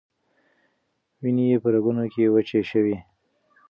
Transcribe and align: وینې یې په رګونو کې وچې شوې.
وینې 1.21 1.45
یې 1.51 1.57
په 1.63 1.67
رګونو 1.73 2.03
کې 2.13 2.31
وچې 2.33 2.61
شوې. 2.71 2.97